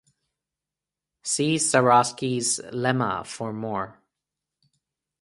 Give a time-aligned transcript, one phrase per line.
[1.21, 3.99] See Zariski's lemma for more.